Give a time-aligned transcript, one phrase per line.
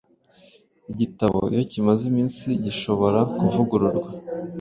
[0.91, 4.09] Igitabo iyo kimaze iminsi gishobora kuvugururwa